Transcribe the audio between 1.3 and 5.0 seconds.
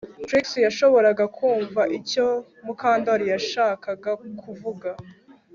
kumva icyo Mukandoli yashakaga kuvuga